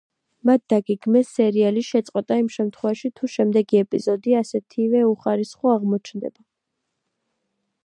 [0.49, 6.47] მათ დაგეგმეს სერიალის შეწყვეტა იმ შემთხვევაში, თუ შემდეგი ეპიზოდი ასეთივე უხარისხო აღმოჩნდება.